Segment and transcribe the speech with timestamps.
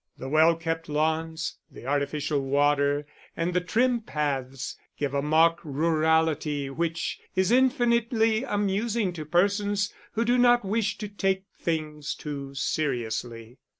[0.17, 3.05] The well kept lawns, the artificial water
[3.37, 10.25] and the trim paths, give a mock rurality which is infinitely amusing to persons who
[10.25, 13.59] do not wish to take things too seriously.